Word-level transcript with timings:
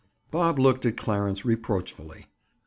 Bob 0.31 0.57
looked 0.57 0.83
at 0.83 0.97
Clarence 0.97 1.45
reproachfully. 1.45 2.25